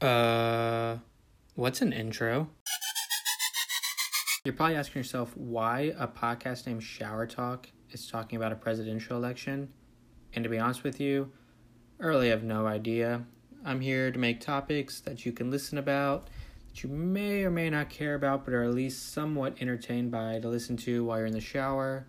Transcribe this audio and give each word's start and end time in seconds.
Uh, 0.00 0.98
what's 1.54 1.80
an 1.80 1.90
intro? 1.90 2.50
You're 4.44 4.52
probably 4.52 4.76
asking 4.76 5.00
yourself 5.00 5.34
why 5.34 5.94
a 5.98 6.06
podcast 6.06 6.66
named 6.66 6.82
Shower 6.82 7.26
Talk 7.26 7.68
is 7.90 8.06
talking 8.06 8.36
about 8.36 8.52
a 8.52 8.56
presidential 8.56 9.16
election. 9.16 9.72
And 10.34 10.44
to 10.44 10.50
be 10.50 10.58
honest 10.58 10.84
with 10.84 11.00
you, 11.00 11.32
I 11.98 12.04
really 12.04 12.28
have 12.28 12.42
no 12.42 12.66
idea. 12.66 13.24
I'm 13.64 13.80
here 13.80 14.12
to 14.12 14.18
make 14.18 14.40
topics 14.40 15.00
that 15.00 15.24
you 15.24 15.32
can 15.32 15.50
listen 15.50 15.78
about, 15.78 16.28
that 16.68 16.82
you 16.82 16.90
may 16.90 17.44
or 17.44 17.50
may 17.50 17.70
not 17.70 17.88
care 17.88 18.14
about, 18.14 18.44
but 18.44 18.52
are 18.52 18.64
at 18.64 18.74
least 18.74 19.14
somewhat 19.14 19.56
entertained 19.62 20.10
by 20.10 20.40
to 20.40 20.48
listen 20.48 20.76
to 20.78 21.06
while 21.06 21.18
you're 21.18 21.26
in 21.26 21.32
the 21.32 21.40
shower. 21.40 22.06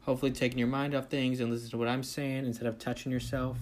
Hopefully, 0.00 0.32
taking 0.32 0.58
your 0.58 0.66
mind 0.66 0.96
off 0.96 1.06
things 1.06 1.38
and 1.38 1.52
listen 1.52 1.70
to 1.70 1.78
what 1.78 1.86
I'm 1.86 2.02
saying 2.02 2.44
instead 2.44 2.66
of 2.66 2.76
touching 2.76 3.12
yourself. 3.12 3.56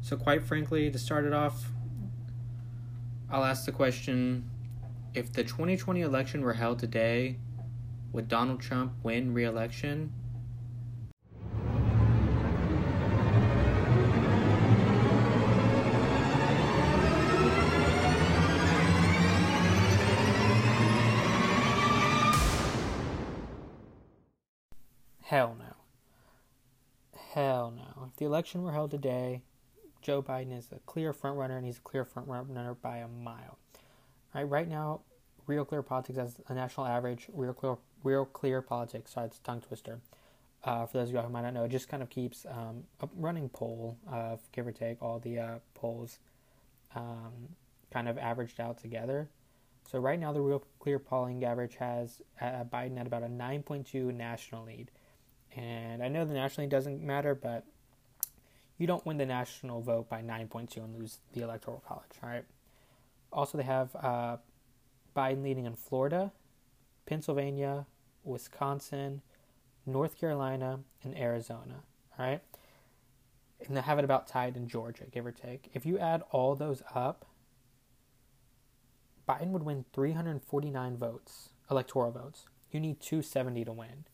So, 0.00 0.16
quite 0.16 0.44
frankly, 0.44 0.90
to 0.92 0.98
start 0.98 1.24
it 1.24 1.32
off, 1.32 1.64
I'll 3.36 3.44
ask 3.44 3.66
the 3.66 3.72
question 3.72 4.48
if 5.12 5.30
the 5.30 5.44
2020 5.44 6.00
election 6.00 6.40
were 6.40 6.54
held 6.54 6.78
today, 6.78 7.36
would 8.10 8.28
Donald 8.28 8.62
Trump 8.62 8.94
win 9.02 9.34
re 9.34 9.44
election? 9.44 10.10
Hell 25.20 25.58
no. 25.58 25.74
Hell 27.34 27.70
no. 27.76 28.06
If 28.06 28.16
the 28.16 28.24
election 28.24 28.62
were 28.62 28.72
held 28.72 28.92
today, 28.92 29.42
Joe 30.06 30.22
Biden 30.22 30.56
is 30.56 30.68
a 30.70 30.78
clear 30.86 31.12
frontrunner, 31.12 31.56
and 31.56 31.66
he's 31.66 31.78
a 31.78 31.80
clear 31.80 32.04
frontrunner 32.04 32.76
by 32.80 32.98
a 32.98 33.08
mile. 33.08 33.58
Right, 34.32 34.68
now, 34.68 35.00
Real 35.48 35.64
Clear 35.64 35.82
Politics 35.82 36.16
has 36.16 36.36
a 36.46 36.54
national 36.54 36.86
average. 36.86 37.26
Real 37.32 37.52
Clear, 37.52 37.76
Real 38.04 38.24
Clear 38.24 38.62
Politics, 38.62 39.14
sorry, 39.14 39.26
it's 39.26 39.38
a 39.38 39.42
tongue 39.42 39.62
twister. 39.62 39.98
Uh, 40.62 40.86
for 40.86 40.98
those 40.98 41.08
of 41.08 41.14
you 41.16 41.20
who 41.20 41.28
might 41.28 41.42
not 41.42 41.54
know, 41.54 41.64
it 41.64 41.70
just 41.70 41.88
kind 41.88 42.04
of 42.04 42.10
keeps 42.10 42.46
um, 42.48 42.84
a 43.00 43.08
running 43.16 43.48
poll 43.48 43.96
of 44.06 44.38
give 44.52 44.68
or 44.68 44.70
take 44.70 45.02
all 45.02 45.18
the 45.18 45.40
uh, 45.40 45.54
polls 45.74 46.20
um, 46.94 47.48
kind 47.90 48.08
of 48.08 48.16
averaged 48.16 48.60
out 48.60 48.78
together. 48.78 49.28
So 49.90 49.98
right 49.98 50.20
now, 50.20 50.32
the 50.32 50.40
Real 50.40 50.62
Clear 50.78 51.00
polling 51.00 51.44
average 51.44 51.74
has 51.76 52.22
uh, 52.40 52.62
Biden 52.72 52.96
at 53.00 53.08
about 53.08 53.24
a 53.24 53.28
9.2 53.28 54.14
national 54.14 54.66
lead. 54.66 54.92
And 55.56 56.00
I 56.00 56.06
know 56.06 56.24
the 56.24 56.34
national 56.34 56.66
lead 56.66 56.70
doesn't 56.70 57.02
matter, 57.02 57.34
but 57.34 57.64
you 58.78 58.86
don't 58.86 59.04
win 59.06 59.16
the 59.16 59.26
national 59.26 59.80
vote 59.80 60.08
by 60.08 60.20
nine 60.20 60.48
9.2 60.48 60.76
and 60.78 60.98
lose 60.98 61.18
the 61.32 61.42
electoral 61.42 61.82
college. 61.86 62.10
All 62.22 62.28
right. 62.28 62.44
Also, 63.32 63.58
they 63.58 63.64
have 63.64 63.94
uh, 63.96 64.36
Biden 65.16 65.42
leading 65.42 65.66
in 65.66 65.74
Florida, 65.74 66.32
Pennsylvania, 67.06 67.86
Wisconsin, 68.24 69.22
North 69.86 70.18
Carolina, 70.18 70.80
and 71.02 71.16
Arizona. 71.16 71.82
All 72.18 72.26
right. 72.26 72.42
And 73.66 73.76
they 73.76 73.80
have 73.80 73.98
it 73.98 74.04
about 74.04 74.26
tied 74.26 74.56
in 74.56 74.68
Georgia, 74.68 75.04
give 75.10 75.24
or 75.24 75.32
take. 75.32 75.70
If 75.72 75.86
you 75.86 75.98
add 75.98 76.22
all 76.30 76.54
those 76.54 76.82
up, 76.94 77.24
Biden 79.26 79.48
would 79.48 79.62
win 79.62 79.86
349 79.92 80.96
votes, 80.96 81.48
electoral 81.70 82.10
votes. 82.10 82.46
You 82.70 82.80
need 82.80 83.00
270 83.00 83.64
to 83.64 83.72
win. 83.72 84.04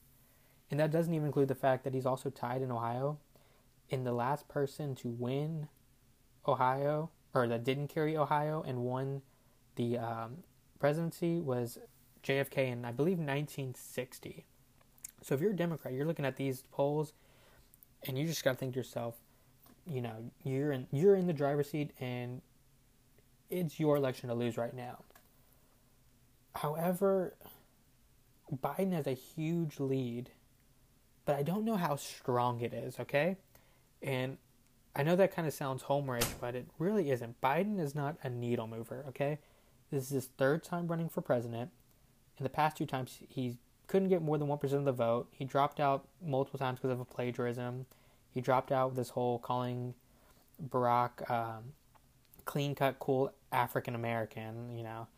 And 0.71 0.79
that 0.81 0.91
doesn't 0.91 1.13
even 1.13 1.27
include 1.27 1.49
the 1.49 1.55
fact 1.55 1.85
that 1.85 1.93
he's 1.93 2.07
also 2.07 2.31
tied 2.31 2.63
in 2.63 2.71
Ohio 2.71 3.19
and 3.93 4.07
the 4.07 4.13
last 4.13 4.49
person 4.49 4.95
to 4.97 5.09
win 5.09 5.69
Ohio, 6.49 7.11
or 7.35 7.47
that 7.47 7.63
didn't 7.63 7.89
carry 7.89 8.17
Ohio 8.17 8.65
and 8.67 8.79
won 8.79 9.23
the 9.77 9.99
um, 9.99 10.39
presidency 10.81 11.41
was 11.41 11.79
JFK 12.25 12.73
in, 12.73 12.85
I 12.85 12.93
believe, 12.93 13.19
1960. 13.19 14.47
So 15.23 15.35
if 15.35 15.41
you're 15.41 15.53
a 15.53 15.57
Democrat, 15.57 15.95
you're 15.95 16.07
looking 16.07 16.25
at 16.25 16.37
these 16.37 16.65
polls, 16.73 17.13
and 18.07 18.19
you 18.19 18.27
just 18.27 18.43
got 18.43 18.53
to 18.53 18.57
think 18.57 18.73
to 18.75 18.81
yourself, 18.81 19.17
you 19.87 20.01
know, 20.01 20.31
you're 20.45 20.73
in 20.73 20.87
you're 20.91 21.15
in 21.15 21.27
the 21.27 21.33
driver's 21.33 21.71
seat, 21.71 21.91
and 22.01 22.41
it's 23.51 23.79
your 23.79 23.97
election 23.97 24.29
to 24.29 24.35
lose 24.35 24.57
right 24.57 24.75
now. 24.75 24.99
However, 26.57 27.35
Biden 28.53 28.93
has 28.93 29.07
a 29.07 29.13
huge 29.13 29.81
lead, 29.81 30.31
but 31.25 31.37
I 31.37 31.43
don't 31.43 31.65
know 31.65 31.77
how 31.77 31.97
strong 31.97 32.61
it 32.61 32.73
is. 32.73 32.99
Okay, 33.01 33.37
and 34.03 34.39
I 34.95 35.03
know 35.03 35.17
that 35.17 35.35
kind 35.35 35.49
of 35.49 35.55
sounds 35.55 35.85
homerish, 35.85 36.29
but 36.41 36.55
it 36.55 36.67
really 36.79 37.11
isn't. 37.11 37.41
Biden 37.41 37.81
is 37.81 37.95
not 37.95 38.17
a 38.23 38.29
needle 38.29 38.67
mover, 38.67 39.05
okay? 39.09 39.39
This 39.91 40.05
is 40.05 40.11
his 40.11 40.27
third 40.39 40.63
time 40.63 40.87
running 40.89 41.09
for 41.09 41.21
president. 41.21 41.71
In 42.39 42.45
the 42.45 42.51
past 42.51 42.77
two 42.77 42.87
times, 42.87 43.19
he 43.29 43.57
couldn't 43.87 44.09
get 44.09 44.23
more 44.23 44.39
than 44.39 44.49
1% 44.49 44.73
of 44.73 44.85
the 44.85 44.93
vote. 44.93 45.29
He 45.33 45.45
dropped 45.45 45.81
out 45.81 46.09
multiple 46.25 46.59
times 46.59 46.79
because 46.79 46.93
of 46.93 47.01
a 47.01 47.05
plagiarism. 47.05 47.87
He 48.31 48.41
dropped 48.41 48.73
out 48.73 48.89
with 48.89 48.97
this 48.97 49.11
whole 49.11 49.39
calling 49.39 49.95
Barack 50.69 51.31
um, 51.31 51.73
clean 52.45 52.75
cut, 52.75 52.99
cool 52.99 53.33
African 53.51 53.95
American, 53.95 54.77
you 54.77 54.83
know, 54.83 55.09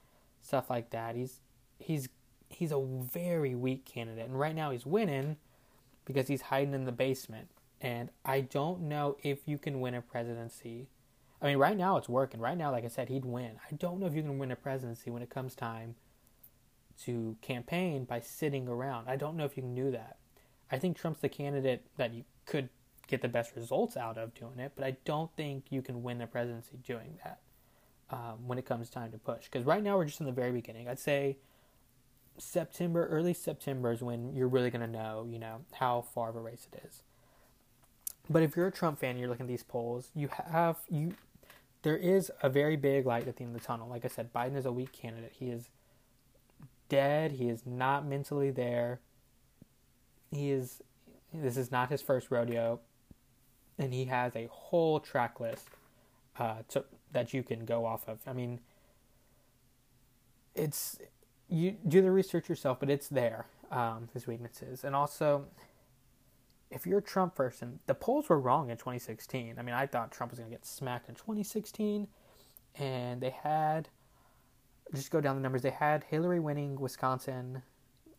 stuff 0.42 0.70
like 0.70 0.90
that. 0.90 1.14
He's 1.14 1.40
he's 1.78 2.08
he's 2.48 2.72
a 2.72 2.80
very 2.80 3.54
weak 3.54 3.84
candidate, 3.84 4.26
and 4.26 4.38
right 4.38 4.54
now 4.54 4.70
he's 4.70 4.86
winning 4.86 5.36
because 6.04 6.28
he's 6.28 6.42
hiding 6.42 6.74
in 6.74 6.84
the 6.84 6.92
basement. 6.92 7.48
And 7.84 8.08
I 8.24 8.40
don't 8.40 8.80
know 8.88 9.18
if 9.22 9.46
you 9.46 9.58
can 9.58 9.78
win 9.78 9.92
a 9.94 10.00
presidency. 10.00 10.88
I 11.42 11.48
mean, 11.48 11.58
right 11.58 11.76
now 11.76 11.98
it's 11.98 12.08
working. 12.08 12.40
Right 12.40 12.56
now, 12.56 12.72
like 12.72 12.86
I 12.86 12.88
said, 12.88 13.10
he'd 13.10 13.26
win. 13.26 13.60
I 13.70 13.74
don't 13.74 14.00
know 14.00 14.06
if 14.06 14.14
you 14.14 14.22
can 14.22 14.38
win 14.38 14.50
a 14.50 14.56
presidency 14.56 15.10
when 15.10 15.20
it 15.20 15.28
comes 15.28 15.54
time 15.54 15.94
to 17.02 17.36
campaign 17.42 18.06
by 18.06 18.20
sitting 18.20 18.68
around. 18.68 19.10
I 19.10 19.16
don't 19.16 19.36
know 19.36 19.44
if 19.44 19.54
you 19.54 19.62
can 19.62 19.74
do 19.74 19.90
that. 19.90 20.16
I 20.72 20.78
think 20.78 20.96
Trump's 20.96 21.20
the 21.20 21.28
candidate 21.28 21.84
that 21.98 22.14
you 22.14 22.24
could 22.46 22.70
get 23.06 23.20
the 23.20 23.28
best 23.28 23.54
results 23.54 23.98
out 23.98 24.16
of 24.16 24.32
doing 24.32 24.58
it, 24.60 24.72
but 24.74 24.86
I 24.86 24.96
don't 25.04 25.30
think 25.36 25.64
you 25.68 25.82
can 25.82 26.02
win 26.02 26.16
the 26.16 26.26
presidency 26.26 26.78
doing 26.82 27.18
that 27.22 27.40
um, 28.08 28.48
when 28.48 28.56
it 28.56 28.64
comes 28.64 28.88
time 28.88 29.12
to 29.12 29.18
push. 29.18 29.44
Because 29.44 29.66
right 29.66 29.82
now 29.82 29.98
we're 29.98 30.06
just 30.06 30.20
in 30.20 30.26
the 30.26 30.32
very 30.32 30.52
beginning. 30.52 30.88
I'd 30.88 30.98
say 30.98 31.36
September, 32.38 33.06
early 33.08 33.34
September 33.34 33.92
is 33.92 34.00
when 34.00 34.34
you're 34.34 34.48
really 34.48 34.70
going 34.70 34.80
to 34.80 34.90
know, 34.90 35.28
you 35.28 35.38
know, 35.38 35.66
how 35.72 36.00
far 36.00 36.30
of 36.30 36.36
a 36.36 36.40
race 36.40 36.66
it 36.72 36.82
is. 36.88 37.02
But 38.28 38.42
if 38.42 38.56
you're 38.56 38.66
a 38.66 38.72
Trump 38.72 38.98
fan, 38.98 39.18
you're 39.18 39.28
looking 39.28 39.44
at 39.44 39.48
these 39.48 39.62
polls, 39.62 40.10
you 40.14 40.28
have 40.50 40.78
you 40.88 41.14
there 41.82 41.96
is 41.96 42.32
a 42.42 42.48
very 42.48 42.76
big 42.76 43.04
light 43.04 43.28
at 43.28 43.36
the 43.36 43.44
end 43.44 43.54
of 43.54 43.60
the 43.60 43.66
tunnel. 43.66 43.88
Like 43.88 44.06
I 44.06 44.08
said, 44.08 44.32
Biden 44.32 44.56
is 44.56 44.64
a 44.64 44.72
weak 44.72 44.90
candidate. 44.92 45.34
He 45.38 45.50
is 45.50 45.68
dead. 46.88 47.32
He 47.32 47.48
is 47.50 47.66
not 47.66 48.06
mentally 48.06 48.50
there. 48.50 49.00
He 50.32 50.50
is 50.50 50.82
this 51.32 51.56
is 51.56 51.70
not 51.70 51.90
his 51.90 52.00
first 52.00 52.30
rodeo, 52.30 52.80
and 53.78 53.92
he 53.92 54.06
has 54.06 54.34
a 54.34 54.48
whole 54.50 55.00
track 55.00 55.40
list 55.40 55.68
uh, 56.38 56.58
to, 56.68 56.84
that 57.12 57.34
you 57.34 57.42
can 57.42 57.64
go 57.64 57.84
off 57.84 58.08
of. 58.08 58.20
I 58.26 58.32
mean, 58.32 58.60
it's 60.54 60.98
you 61.48 61.76
do 61.86 62.00
the 62.00 62.10
research 62.10 62.48
yourself, 62.48 62.80
but 62.80 62.88
it's 62.88 63.08
there. 63.08 63.46
Um, 63.70 64.08
his 64.14 64.26
weaknesses, 64.26 64.84
and 64.84 64.94
also 64.94 65.46
if 66.74 66.86
you're 66.86 66.98
a 66.98 67.02
Trump 67.02 67.36
person, 67.36 67.78
the 67.86 67.94
polls 67.94 68.28
were 68.28 68.38
wrong 68.38 68.68
in 68.68 68.76
2016. 68.76 69.56
I 69.58 69.62
mean, 69.62 69.74
I 69.74 69.86
thought 69.86 70.10
Trump 70.10 70.32
was 70.32 70.40
going 70.40 70.50
to 70.50 70.54
get 70.54 70.66
smacked 70.66 71.08
in 71.08 71.14
2016, 71.14 72.08
and 72.76 73.20
they 73.20 73.30
had 73.30 73.88
just 74.92 75.10
go 75.10 75.20
down 75.20 75.36
the 75.36 75.42
numbers. 75.42 75.62
They 75.62 75.70
had 75.70 76.04
Hillary 76.04 76.40
winning 76.40 76.80
Wisconsin 76.80 77.62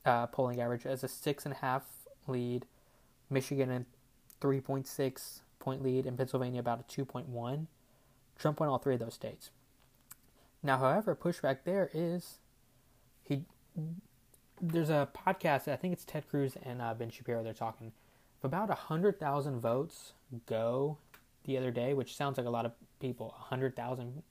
uh, 0.06 0.28
polling 0.28 0.62
average 0.62 0.86
as 0.86 1.04
a 1.04 1.08
six 1.08 1.46
and 1.46 1.54
a 1.54 1.58
half 1.58 1.84
lead, 2.28 2.66
Michigan 3.30 3.70
a 3.72 3.86
3.6 4.42 5.42
point 5.60 5.84
lead, 5.84 6.06
and 6.06 6.18
Pennsylvania 6.18 6.62
about 6.62 6.80
a 6.80 6.84
2.1. 6.84 7.68
Trump 8.38 8.60
won 8.60 8.70
all 8.70 8.78
three 8.78 8.94
of 8.94 9.00
those 9.00 9.14
states. 9.14 9.50
Now, 10.64 10.78
however, 10.78 11.16
pushback 11.16 11.60
there 11.66 11.90
is 11.94 12.40
he. 13.24 13.44
There's 14.62 14.90
a 14.90 15.10
podcast. 15.14 15.68
I 15.68 15.76
think 15.76 15.94
it's 15.94 16.06
Ted 16.06 16.28
Cruz 16.30 16.56
and 16.64 16.82
uh, 16.82 16.94
Ben 16.94 17.10
Shapiro. 17.10 17.44
They're 17.44 17.54
talking 17.54 17.92
about 18.46 18.70
100,000 18.70 19.60
votes 19.60 20.14
go 20.46 20.98
the 21.46 21.58
other 21.58 21.72
day, 21.72 21.94
which 21.94 22.16
sounds 22.16 22.38
like 22.38 22.48
a 22.48 22.50
lot 22.50 22.66
of 22.66 22.72
people, 23.00 23.34
100,000 23.38 24.24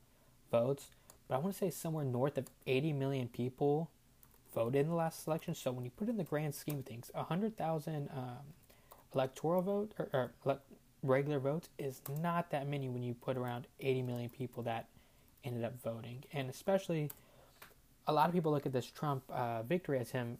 votes, 0.51 0.87
but 1.29 1.37
I 1.37 1.39
want 1.39 1.53
to 1.53 1.59
say 1.59 1.71
somewhere 1.71 2.05
north 2.05 2.39
of 2.39 2.47
80 2.67 2.93
million 2.93 3.29
people 3.29 3.91
voted 4.55 4.83
in 4.83 4.89
the 4.89 4.95
last 4.95 5.27
election. 5.27 5.55
So 5.55 5.73
when 5.73 5.85
you 5.85 5.91
put 5.91 6.09
it 6.09 6.13
in 6.13 6.17
the 6.17 6.25
grand 6.25 6.55
scheme 6.55 6.79
of 6.81 6.87
things, 6.87 7.11
100,000 7.15 8.09
um, 8.15 8.25
electoral 9.15 9.63
vote 9.63 9.93
or, 9.99 10.33
or 10.45 10.59
regular 11.03 11.39
votes 11.39 11.69
is 11.79 12.03
not 12.21 12.51
that 12.51 12.69
many 12.69 12.89
when 12.89 13.03
you 13.03 13.15
put 13.15 13.37
around 13.37 13.67
80 13.81 14.03
million 14.03 14.31
people 14.31 14.63
that 14.65 14.89
ended 15.45 15.65
up 15.65 15.81
voting. 15.83 16.25
And 16.33 16.49
especially 16.49 17.11
a 18.07 18.13
lot 18.13 18.29
of 18.29 18.35
people 18.35 18.53
look 18.53 18.67
at 18.67 18.73
this 18.73 18.87
Trump 18.87 19.23
uh, 19.31 19.63
victory 19.63 19.99
as 19.99 20.11
him 20.11 20.39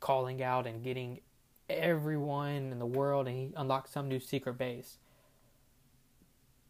calling 0.00 0.42
out 0.42 0.66
and 0.66 0.82
getting 0.82 1.20
everyone 1.68 2.72
in 2.72 2.78
the 2.78 2.86
world 2.86 3.26
and 3.26 3.36
he 3.36 3.52
unlocked 3.56 3.92
some 3.92 4.08
new 4.08 4.20
secret 4.20 4.58
base. 4.58 4.98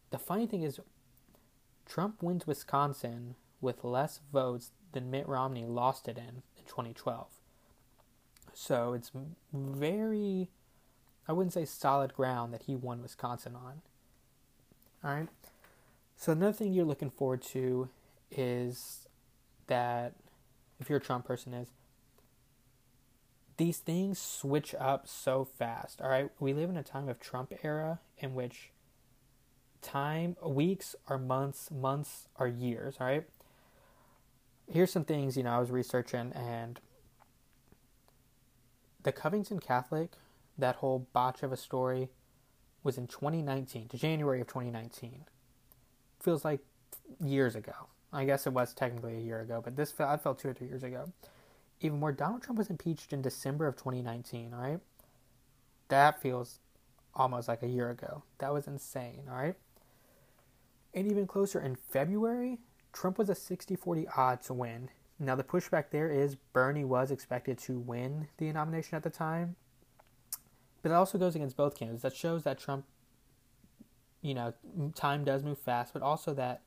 The 0.09 0.17
funny 0.17 0.47
thing 0.47 0.63
is, 0.63 0.79
Trump 1.85 2.21
wins 2.21 2.47
Wisconsin 2.47 3.35
with 3.61 3.83
less 3.83 4.19
votes 4.31 4.71
than 4.91 5.11
Mitt 5.11 5.27
Romney 5.27 5.65
lost 5.65 6.07
it 6.07 6.17
in 6.17 6.43
in 6.57 6.65
2012. 6.65 7.27
So 8.53 8.93
it's 8.93 9.11
very, 9.53 10.49
I 11.27 11.33
wouldn't 11.33 11.53
say 11.53 11.65
solid 11.65 12.13
ground 12.13 12.53
that 12.53 12.63
he 12.63 12.75
won 12.75 13.01
Wisconsin 13.01 13.55
on. 13.55 13.81
All 15.03 15.15
right. 15.15 15.27
So 16.15 16.31
another 16.31 16.53
thing 16.53 16.73
you're 16.73 16.85
looking 16.85 17.11
forward 17.11 17.43
to 17.43 17.89
is 18.31 19.07
that 19.67 20.13
if 20.79 20.89
you're 20.89 20.97
a 20.97 21.01
Trump 21.01 21.25
person 21.25 21.53
is 21.53 21.69
these 23.57 23.77
things 23.79 24.19
switch 24.19 24.73
up 24.79 25.07
so 25.07 25.43
fast. 25.43 26.01
All 26.01 26.09
right, 26.09 26.29
we 26.39 26.53
live 26.53 26.69
in 26.69 26.77
a 26.77 26.83
time 26.83 27.09
of 27.09 27.19
Trump 27.19 27.53
era 27.63 27.99
in 28.19 28.33
which 28.33 28.71
time 29.81 30.35
weeks 30.45 30.95
are 31.07 31.17
months, 31.17 31.69
months 31.71 32.27
are 32.37 32.47
years. 32.47 32.97
All 32.99 33.07
right. 33.07 33.25
Here's 34.71 34.91
some 34.91 35.05
things 35.05 35.37
you 35.37 35.43
know 35.43 35.51
I 35.51 35.59
was 35.59 35.71
researching 35.71 36.31
and 36.33 36.79
the 39.03 39.11
Covington 39.11 39.59
Catholic, 39.59 40.11
that 40.57 40.77
whole 40.77 41.07
botch 41.13 41.41
of 41.41 41.53
a 41.53 41.57
story, 41.57 42.09
was 42.83 42.97
in 42.97 43.07
2019 43.07 43.87
to 43.87 43.97
January 43.97 44.41
of 44.41 44.47
2019. 44.47 45.23
Feels 46.19 46.43
like 46.43 46.59
years 47.23 47.55
ago. 47.55 47.71
I 48.11 48.25
guess 48.25 48.45
it 48.45 48.53
was 48.53 48.73
technically 48.73 49.15
a 49.15 49.21
year 49.21 49.39
ago, 49.39 49.61
but 49.63 49.75
this 49.75 49.93
I 49.99 50.17
felt 50.17 50.39
two 50.39 50.49
or 50.49 50.53
three 50.53 50.67
years 50.67 50.83
ago 50.83 51.11
even 51.79 51.99
more, 51.99 52.11
Donald 52.11 52.41
Trump 52.41 52.57
was 52.57 52.69
impeached 52.69 53.13
in 53.13 53.21
December 53.21 53.67
of 53.67 53.75
2019, 53.75 54.53
all 54.53 54.61
right? 54.61 54.79
That 55.89 56.21
feels 56.21 56.59
almost 57.13 57.47
like 57.47 57.63
a 57.63 57.67
year 57.67 57.89
ago. 57.89 58.23
That 58.39 58.53
was 58.53 58.67
insane, 58.67 59.23
all 59.29 59.35
right? 59.35 59.55
And 60.93 61.09
even 61.09 61.27
closer, 61.27 61.59
in 61.59 61.75
February, 61.75 62.59
Trump 62.93 63.17
was 63.17 63.29
a 63.29 63.35
60 63.35 63.75
40 63.75 64.07
odd 64.15 64.41
to 64.43 64.53
win. 64.53 64.89
Now, 65.19 65.35
the 65.35 65.43
pushback 65.43 65.85
there 65.91 66.11
is 66.11 66.35
Bernie 66.53 66.85
was 66.85 67.11
expected 67.11 67.57
to 67.59 67.79
win 67.79 68.27
the 68.37 68.51
nomination 68.51 68.95
at 68.95 69.03
the 69.03 69.09
time, 69.09 69.55
but 70.81 70.91
it 70.91 70.95
also 70.95 71.17
goes 71.17 71.35
against 71.35 71.57
both 71.57 71.75
candidates. 71.75 72.03
That 72.03 72.15
shows 72.15 72.43
that 72.43 72.59
Trump, 72.59 72.85
you 74.21 74.33
know, 74.33 74.53
time 74.95 75.23
does 75.23 75.43
move 75.43 75.59
fast, 75.59 75.93
but 75.93 76.01
also 76.01 76.33
that 76.35 76.61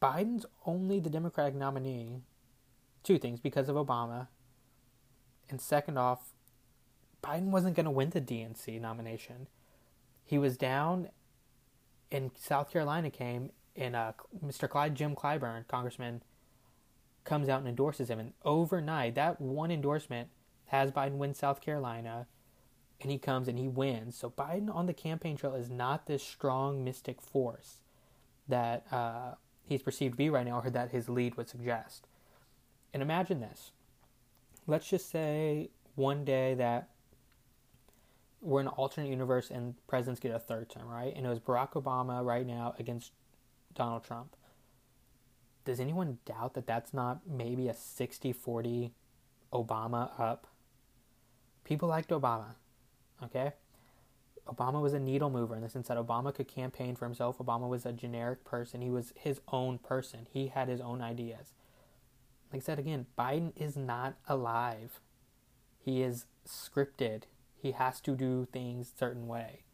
Biden's 0.00 0.46
only 0.66 1.00
the 1.00 1.10
Democratic 1.10 1.54
nominee 1.54 2.22
two 3.02 3.18
things 3.18 3.40
because 3.40 3.68
of 3.68 3.76
Obama, 3.76 4.28
and 5.48 5.60
second 5.60 5.98
off, 5.98 6.34
Biden 7.22 7.50
wasn't 7.50 7.76
going 7.76 7.84
to 7.84 7.90
win 7.90 8.10
the 8.10 8.20
DNC 8.20 8.80
nomination. 8.80 9.48
He 10.24 10.38
was 10.38 10.56
down, 10.56 11.08
and 12.12 12.30
South 12.36 12.70
Carolina 12.70 13.10
came, 13.10 13.50
and 13.74 13.96
uh, 13.96 14.12
Mr. 14.44 14.68
Clyde 14.68 14.94
Jim 14.94 15.16
Clyburn, 15.16 15.66
Congressman, 15.68 16.22
comes 17.24 17.48
out 17.48 17.60
and 17.60 17.68
endorses 17.68 18.08
him, 18.08 18.18
and 18.18 18.32
overnight, 18.44 19.14
that 19.14 19.40
one 19.40 19.70
endorsement 19.70 20.28
has 20.66 20.90
Biden 20.90 21.16
win 21.16 21.34
South 21.34 21.60
Carolina, 21.60 22.26
and 23.00 23.10
he 23.10 23.18
comes 23.18 23.48
and 23.48 23.58
he 23.58 23.68
wins. 23.68 24.16
So 24.16 24.30
Biden 24.30 24.74
on 24.74 24.86
the 24.86 24.94
campaign 24.94 25.36
trail 25.36 25.54
is 25.54 25.70
not 25.70 26.06
this 26.06 26.22
strong 26.22 26.84
mystic 26.84 27.20
force 27.20 27.78
that 28.48 28.86
uh, 28.92 29.34
he's 29.64 29.82
perceived 29.82 30.14
to 30.14 30.18
be 30.18 30.30
right 30.30 30.46
now, 30.46 30.60
or 30.60 30.70
that 30.70 30.90
his 30.90 31.08
lead 31.08 31.36
would 31.36 31.48
suggest. 31.48 32.06
And 32.92 33.02
imagine 33.02 33.40
this. 33.40 33.72
Let's 34.66 34.88
just 34.88 35.10
say 35.10 35.70
one 35.94 36.24
day 36.24 36.54
that 36.54 36.90
we're 38.40 38.60
in 38.60 38.66
an 38.66 38.72
alternate 38.74 39.08
universe 39.08 39.50
and 39.50 39.74
presidents 39.86 40.20
get 40.20 40.32
a 40.32 40.38
third 40.38 40.70
term, 40.70 40.88
right? 40.88 41.12
And 41.14 41.26
it 41.26 41.28
was 41.28 41.40
Barack 41.40 41.72
Obama 41.72 42.24
right 42.24 42.46
now 42.46 42.74
against 42.78 43.12
Donald 43.74 44.04
Trump. 44.04 44.36
Does 45.64 45.80
anyone 45.80 46.18
doubt 46.24 46.54
that 46.54 46.66
that's 46.66 46.94
not 46.94 47.20
maybe 47.28 47.68
a 47.68 47.74
60 47.74 48.32
40 48.32 48.92
Obama 49.52 50.18
up? 50.18 50.46
People 51.64 51.88
liked 51.88 52.10
Obama, 52.10 52.54
okay? 53.22 53.52
Obama 54.46 54.80
was 54.80 54.94
a 54.94 55.00
needle 55.00 55.28
mover 55.28 55.54
in 55.54 55.60
the 55.60 55.68
sense 55.68 55.88
that 55.88 55.98
Obama 55.98 56.34
could 56.34 56.48
campaign 56.48 56.96
for 56.96 57.04
himself. 57.04 57.38
Obama 57.38 57.68
was 57.68 57.84
a 57.84 57.92
generic 57.92 58.44
person. 58.44 58.80
He 58.80 58.88
was 58.88 59.12
his 59.14 59.40
own 59.48 59.76
person. 59.78 60.26
He 60.30 60.46
had 60.48 60.68
his 60.68 60.80
own 60.80 61.02
ideas 61.02 61.52
like 62.52 62.62
I 62.62 62.64
said 62.64 62.78
again, 62.78 63.06
Biden 63.18 63.52
is 63.56 63.76
not 63.76 64.16
alive. 64.26 65.00
He 65.78 66.02
is 66.02 66.26
scripted. 66.46 67.24
He 67.60 67.72
has 67.72 68.00
to 68.02 68.16
do 68.16 68.46
things 68.52 68.92
a 68.94 68.98
certain 68.98 69.26
way. 69.26 69.64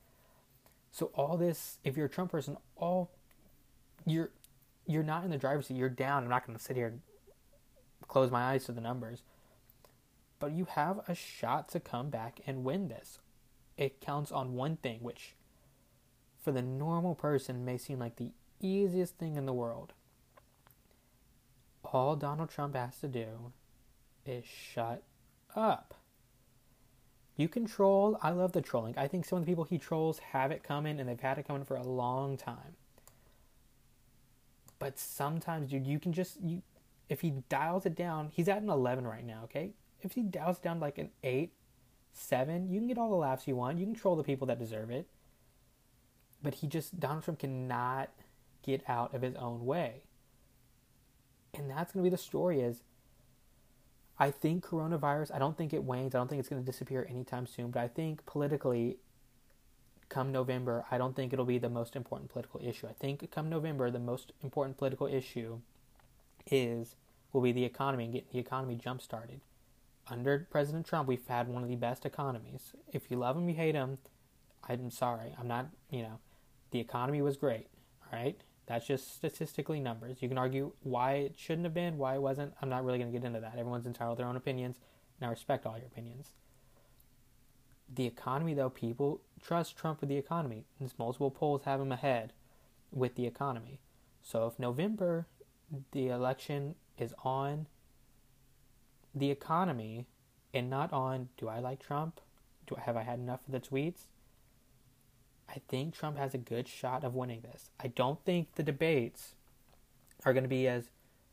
So 0.90 1.06
all 1.14 1.36
this, 1.36 1.78
if 1.84 1.96
you're 1.96 2.06
a 2.06 2.10
Trump 2.10 2.32
person, 2.32 2.56
all 2.76 3.12
you're 4.06 4.30
you're 4.86 5.02
not 5.02 5.24
in 5.24 5.30
the 5.30 5.38
driver's 5.38 5.66
seat. 5.66 5.76
You're 5.76 5.88
down. 5.88 6.24
I'm 6.24 6.28
not 6.30 6.46
going 6.46 6.58
to 6.58 6.62
sit 6.62 6.76
here 6.76 6.88
and 6.88 7.00
close 8.06 8.30
my 8.30 8.42
eyes 8.42 8.64
to 8.66 8.72
the 8.72 8.80
numbers. 8.80 9.22
But 10.38 10.52
you 10.52 10.66
have 10.66 11.00
a 11.08 11.14
shot 11.14 11.68
to 11.70 11.80
come 11.80 12.10
back 12.10 12.40
and 12.46 12.64
win 12.64 12.88
this. 12.88 13.18
It 13.78 14.00
counts 14.00 14.30
on 14.30 14.52
one 14.52 14.76
thing, 14.76 14.98
which 15.00 15.36
for 16.42 16.52
the 16.52 16.62
normal 16.62 17.14
person 17.14 17.64
may 17.64 17.78
seem 17.78 17.98
like 17.98 18.16
the 18.16 18.32
easiest 18.60 19.16
thing 19.16 19.36
in 19.36 19.46
the 19.46 19.52
world 19.52 19.94
all 21.92 22.16
Donald 22.16 22.50
Trump 22.50 22.74
has 22.74 22.98
to 22.98 23.08
do 23.08 23.52
is 24.26 24.44
shut 24.44 25.02
up. 25.54 25.94
You 27.36 27.48
control. 27.48 28.18
I 28.22 28.30
love 28.30 28.52
the 28.52 28.62
trolling. 28.62 28.94
I 28.96 29.08
think 29.08 29.24
some 29.24 29.38
of 29.38 29.44
the 29.44 29.50
people 29.50 29.64
he 29.64 29.78
trolls 29.78 30.18
have 30.18 30.50
it 30.50 30.62
coming 30.62 31.00
and 31.00 31.08
they've 31.08 31.20
had 31.20 31.38
it 31.38 31.46
coming 31.46 31.64
for 31.64 31.76
a 31.76 31.82
long 31.82 32.36
time. 32.36 32.76
But 34.78 34.98
sometimes, 34.98 35.70
dude, 35.70 35.86
you 35.86 35.98
can 35.98 36.12
just 36.12 36.40
you 36.40 36.62
if 37.08 37.20
he 37.20 37.30
dials 37.48 37.86
it 37.86 37.94
down, 37.94 38.30
he's 38.32 38.48
at 38.48 38.62
an 38.62 38.70
11 38.70 39.06
right 39.06 39.24
now, 39.24 39.42
okay? 39.44 39.72
If 40.00 40.12
he 40.12 40.22
dials 40.22 40.58
down 40.58 40.80
like 40.80 40.96
an 40.98 41.10
8, 41.22 41.52
7, 42.12 42.70
you 42.70 42.80
can 42.80 42.88
get 42.88 42.98
all 42.98 43.10
the 43.10 43.16
laughs 43.16 43.46
you 43.46 43.56
want. 43.56 43.78
You 43.78 43.84
can 43.84 43.94
troll 43.94 44.16
the 44.16 44.22
people 44.22 44.46
that 44.46 44.58
deserve 44.58 44.90
it. 44.90 45.06
But 46.42 46.54
he 46.54 46.66
just 46.66 47.00
Donald 47.00 47.24
Trump 47.24 47.40
cannot 47.40 48.10
get 48.62 48.82
out 48.88 49.14
of 49.14 49.22
his 49.22 49.34
own 49.36 49.66
way 49.66 50.02
and 51.54 51.70
that's 51.70 51.92
going 51.92 52.04
to 52.04 52.10
be 52.10 52.14
the 52.14 52.20
story 52.20 52.60
is 52.60 52.82
I 54.18 54.30
think 54.30 54.64
coronavirus, 54.64 55.34
I 55.34 55.38
don't 55.38 55.56
think 55.56 55.72
it 55.72 55.82
wanes. 55.82 56.14
I 56.14 56.18
don't 56.18 56.28
think 56.28 56.40
it's 56.40 56.48
going 56.48 56.62
to 56.62 56.66
disappear 56.66 57.06
anytime 57.10 57.46
soon, 57.46 57.70
but 57.70 57.80
I 57.80 57.88
think 57.88 58.24
politically 58.26 58.98
come 60.08 60.30
November, 60.30 60.84
I 60.90 60.98
don't 60.98 61.16
think 61.16 61.32
it'll 61.32 61.44
be 61.44 61.58
the 61.58 61.68
most 61.68 61.96
important 61.96 62.30
political 62.30 62.60
issue. 62.62 62.86
I 62.86 62.92
think 62.92 63.28
come 63.32 63.48
November, 63.48 63.90
the 63.90 63.98
most 63.98 64.32
important 64.42 64.76
political 64.76 65.06
issue 65.06 65.60
is 66.50 66.94
will 67.32 67.40
be 67.40 67.52
the 67.52 67.64
economy 67.64 68.04
and 68.04 68.12
getting 68.12 68.28
the 68.32 68.38
economy 68.38 68.76
jump 68.76 69.02
started. 69.02 69.40
Under 70.06 70.46
President 70.50 70.86
Trump, 70.86 71.08
we've 71.08 71.26
had 71.26 71.48
one 71.48 71.62
of 71.62 71.68
the 71.68 71.76
best 71.76 72.06
economies. 72.06 72.72
If 72.92 73.10
you 73.10 73.16
love 73.16 73.36
him, 73.36 73.48
you 73.48 73.56
hate 73.56 73.74
him. 73.74 73.98
I'm 74.68 74.90
sorry. 74.90 75.34
I'm 75.38 75.48
not, 75.48 75.66
you 75.90 76.02
know, 76.02 76.20
the 76.70 76.78
economy 76.78 77.22
was 77.22 77.36
great. 77.36 77.66
All 78.12 78.18
right. 78.18 78.38
That's 78.66 78.86
just 78.86 79.14
statistically 79.14 79.80
numbers. 79.80 80.22
You 80.22 80.28
can 80.28 80.38
argue 80.38 80.72
why 80.82 81.14
it 81.14 81.34
shouldn't 81.36 81.66
have 81.66 81.74
been, 81.74 81.98
why 81.98 82.14
it 82.14 82.22
wasn't. 82.22 82.54
I'm 82.62 82.68
not 82.70 82.84
really 82.84 82.98
going 82.98 83.12
to 83.12 83.18
get 83.18 83.26
into 83.26 83.40
that. 83.40 83.58
Everyone's 83.58 83.86
entitled 83.86 84.16
to 84.16 84.22
their 84.22 84.28
own 84.28 84.36
opinions, 84.36 84.78
and 85.20 85.26
I 85.26 85.30
respect 85.30 85.66
all 85.66 85.76
your 85.76 85.86
opinions. 85.86 86.32
The 87.92 88.06
economy, 88.06 88.54
though, 88.54 88.70
people 88.70 89.20
trust 89.42 89.76
Trump 89.76 90.00
with 90.00 90.08
the 90.08 90.16
economy. 90.16 90.64
There's 90.78 90.98
multiple 90.98 91.30
polls 91.30 91.62
have 91.64 91.80
him 91.80 91.92
ahead 91.92 92.32
with 92.90 93.16
the 93.16 93.26
economy. 93.26 93.80
So 94.22 94.46
if 94.46 94.58
November, 94.58 95.26
the 95.92 96.08
election 96.08 96.76
is 96.98 97.14
on 97.22 97.66
the 99.14 99.30
economy 99.30 100.06
and 100.54 100.70
not 100.70 100.92
on 100.92 101.28
do 101.36 101.48
I 101.48 101.58
like 101.58 101.80
Trump? 101.80 102.20
Do 102.66 102.76
I 102.76 102.80
have 102.80 102.96
I 102.96 103.02
had 103.02 103.18
enough 103.18 103.40
of 103.46 103.52
the 103.52 103.60
tweets? 103.60 104.06
I 105.54 105.60
think 105.68 105.94
Trump 105.94 106.18
has 106.18 106.34
a 106.34 106.38
good 106.38 106.66
shot 106.66 107.04
of 107.04 107.14
winning 107.14 107.42
this. 107.42 107.70
I 107.78 107.86
don't 107.88 108.22
think 108.24 108.54
the 108.54 108.62
debates 108.62 109.34
are 110.24 110.32
going 110.32 110.42
to 110.44 110.48
be 110.48 110.66
as 110.66 110.90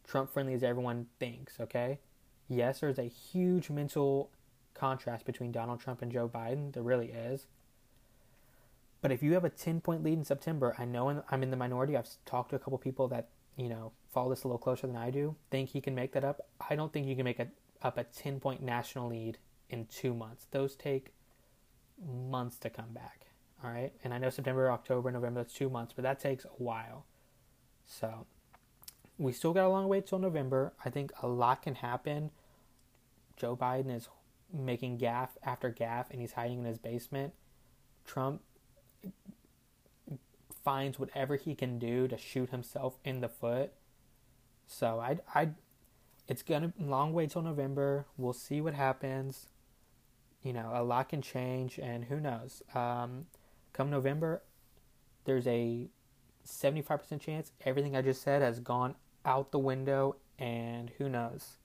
Trump 0.08 0.32
friendly 0.32 0.54
as 0.54 0.64
everyone 0.64 1.08
thinks, 1.20 1.60
okay? 1.60 2.00
Yes, 2.48 2.82
there's 2.82 3.00
a 3.00 3.04
huge 3.04 3.70
mental 3.70 4.30
contrast 4.74 5.26
between 5.26 5.52
Donald 5.52 5.80
Trump 5.80 6.02
and 6.02 6.12
Joe 6.12 6.30
Biden. 6.30 6.74
There 6.74 6.84
really 6.84 7.08
is. 7.08 7.48
But 9.02 9.12
if 9.12 9.24
you 9.24 9.34
have 9.34 9.44
a 9.44 9.50
10 9.50 9.82
point 9.82 10.04
lead 10.04 10.20
in 10.20 10.24
September, 10.24 10.76
I 10.78 10.86
know 10.86 11.24
I'm 11.32 11.42
in 11.42 11.50
the 11.50 11.58
minority. 11.58 11.98
I've 11.98 12.10
talked 12.26 12.52
to 12.52 12.56
a 12.56 12.60
couple 12.60 12.78
people 12.78 13.08
that, 13.08 13.30
you 13.58 13.70
know, 13.70 13.92
follow 14.14 14.30
this 14.30 14.44
a 14.44 14.48
little 14.48 14.60
closer 14.60 14.86
than 14.86 14.96
I 14.98 15.10
do, 15.10 15.36
think 15.50 15.70
he 15.70 15.82
can 15.82 15.96
make 15.96 16.14
that 16.14 16.24
up. 16.24 16.42
I 16.70 16.76
don't 16.76 16.94
think 16.94 17.08
you 17.08 17.16
can 17.16 17.26
make 17.26 17.40
a, 17.40 17.48
up 17.82 17.98
a 17.98 18.04
10 18.04 18.40
point 18.40 18.62
national 18.62 19.10
lead 19.10 19.40
in 19.70 19.88
two 19.88 20.14
months. 20.14 20.46
Those 20.52 20.76
take 20.76 21.14
months 22.06 22.58
to 22.60 22.70
come 22.70 22.94
back. 22.94 23.31
All 23.64 23.72
right. 23.72 23.94
And 24.04 24.14
I 24.14 24.18
know 24.18 24.30
September, 24.30 24.72
October, 24.72 25.12
November, 25.12 25.42
that's 25.42 25.54
two 25.54 25.70
months, 25.70 25.94
but 25.94 26.04
that 26.04 26.20
takes 26.20 26.46
a 26.46 26.50
while. 26.58 27.06
So 27.86 28.26
we 29.18 29.32
still 29.32 29.54
got 29.54 29.66
a 29.66 29.70
long 29.70 29.88
way 29.88 30.02
till 30.02 30.20
November. 30.20 30.74
I 30.84 30.90
think 30.90 31.12
a 31.22 31.28
lot 31.28 31.62
can 31.62 31.76
happen. 31.76 32.32
Joe 33.38 33.56
Biden 33.56 33.96
is 33.96 34.10
making 34.54 34.98
gaffe 34.98 35.30
after 35.44 35.72
gaffe 35.72 36.10
and 36.10 36.22
he's 36.22 36.34
hiding 36.34 36.60
in 36.60 36.66
his 36.66 36.78
basement. 36.78 37.34
Trump 38.06 38.42
finds 40.64 41.00
whatever 41.00 41.36
he 41.36 41.56
can 41.56 41.80
do 41.80 42.08
to 42.08 42.18
shoot 42.18 42.50
himself 42.50 42.98
in 43.04 43.22
the 43.22 43.30
foot. 43.30 43.74
So 44.68 45.00
I 45.00 45.20
I 45.34 45.50
it's 46.28 46.44
gonna 46.44 46.74
long 46.80 47.14
way 47.14 47.28
till 47.28 47.42
November. 47.42 48.06
We'll 48.18 48.34
see 48.34 48.62
what 48.62 48.74
happens. 48.74 49.48
You 50.44 50.54
know, 50.54 50.72
a 50.74 50.84
lot 50.84 51.10
can 51.10 51.22
change, 51.22 51.78
and 51.78 52.06
who 52.06 52.20
knows? 52.20 52.64
Um, 52.74 53.26
come 53.82 53.90
November, 53.90 54.44
there's 55.26 55.48
a 55.48 55.88
75% 56.46 57.20
chance 57.20 57.52
everything 57.66 57.96
I 57.96 58.04
just 58.04 58.22
said 58.22 58.44
has 58.44 58.60
gone 58.60 58.94
out 59.26 59.52
the 59.52 59.58
window, 59.58 60.18
and 60.38 60.92
who 61.00 61.10
knows? 61.10 61.58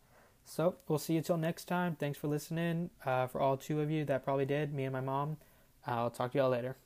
So 0.43 0.77
we'll 0.89 0.99
see 0.99 1.13
you 1.13 1.21
till 1.21 1.37
next 1.37 1.67
time. 1.67 1.95
Thanks 1.95 2.17
for 2.17 2.29
listening. 2.29 2.89
Uh, 3.05 3.27
for 3.27 3.43
all 3.43 3.59
two 3.59 3.83
of 3.83 3.91
you 3.91 4.07
that 4.07 4.25
probably 4.25 4.47
did, 4.47 4.73
me 4.73 4.85
and 4.85 4.95
my 4.95 5.03
mom. 5.03 5.37
I'll 5.87 6.09
talk 6.09 6.33
to 6.33 6.39
y'all 6.39 6.49
later. 6.49 6.77